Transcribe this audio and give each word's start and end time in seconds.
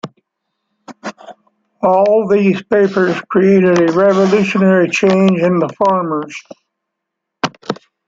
All 1.83 2.27
these 2.27 2.63
papers 2.63 3.21
created 3.29 3.77
a 3.87 3.93
revolutionary 3.93 4.89
change 4.89 5.39
in 5.39 5.59
the 5.59 5.69
farmers. 5.77 6.35